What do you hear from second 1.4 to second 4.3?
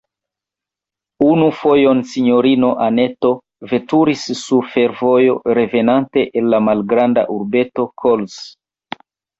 fojon sinjorino Anneto veturis